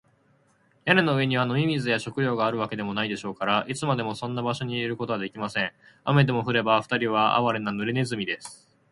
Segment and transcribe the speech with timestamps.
[0.85, 5.71] 屋根の上には飲み水や食料があるわけでもないでしょうから、いつまでもそんな場所にいることはできません。
[6.05, 8.67] 雨でも降れば、ふたりはあわれな、ぬれネズミです。